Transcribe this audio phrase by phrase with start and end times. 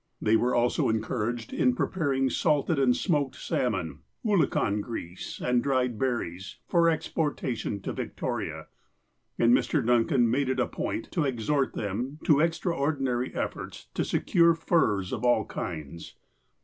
[0.19, 6.55] They were also encouraged in preparing salted and smoked salmon, oolakan grease, and dried berries,
[6.67, 8.65] for ex portation to Victoria,
[9.37, 9.85] and Mr.
[9.85, 15.23] Duncan made it a point to exhort them to extraordinary efforts to secure furs of
[15.23, 16.15] all kinds.